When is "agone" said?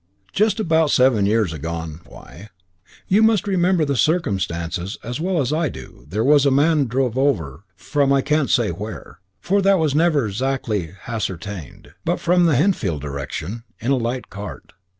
1.53-2.01